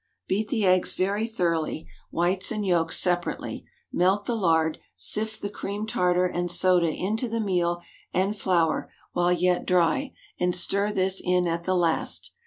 [0.27, 6.49] Beat the eggs very thoroughly—whites and yolks separately—melt the lard, sift the cream tartar and
[6.49, 11.75] soda into the meal and flour while yet dry, and stir this in at the
[11.75, 12.31] last.